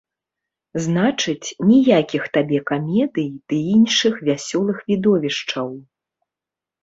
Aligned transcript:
Значыць, 0.85 1.49
ніякіх 1.71 2.23
табе 2.37 2.61
камедый 2.71 3.29
ды 3.53 3.59
іншых 3.75 4.13
вясёлых 4.29 4.77
відовішчаў. 4.89 5.67